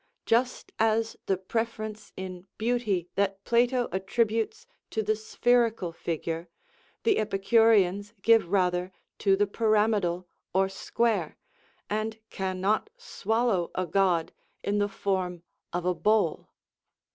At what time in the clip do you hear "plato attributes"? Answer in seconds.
3.43-4.65